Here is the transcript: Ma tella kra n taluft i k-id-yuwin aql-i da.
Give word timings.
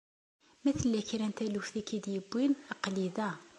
Ma 0.63 0.71
tella 0.77 1.01
kra 1.07 1.25
n 1.29 1.33
taluft 1.37 1.73
i 1.79 1.81
k-id-yuwin 1.87 2.51
aql-i 2.73 3.07
da. 3.15 3.29